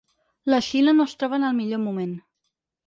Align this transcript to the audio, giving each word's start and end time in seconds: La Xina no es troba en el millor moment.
La 0.53 0.61
Xina 0.69 0.95
no 0.99 1.07
es 1.11 1.15
troba 1.21 1.41
en 1.41 1.47
el 1.51 1.57
millor 1.61 1.85
moment. 1.87 2.21